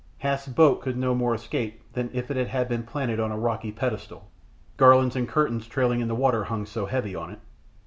[0.17, 3.71] Hath's boat could no more escape than if it had been planted on a rocky
[3.71, 4.31] pedestal,
[4.75, 7.39] garlands and curtains trailing in the water hung so heavy on it.